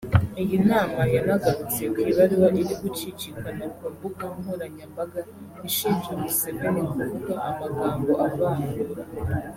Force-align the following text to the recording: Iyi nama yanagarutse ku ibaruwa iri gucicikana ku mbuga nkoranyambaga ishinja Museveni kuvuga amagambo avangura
Iyi 0.41 0.57
nama 0.69 1.01
yanagarutse 1.15 1.81
ku 1.93 1.99
ibaruwa 2.11 2.47
iri 2.61 2.75
gucicikana 2.81 3.65
ku 3.75 3.83
mbuga 3.93 4.25
nkoranyambaga 4.37 5.19
ishinja 5.67 6.11
Museveni 6.21 6.81
kuvuga 6.91 7.33
amagambo 7.49 8.11
avangura 8.27 9.03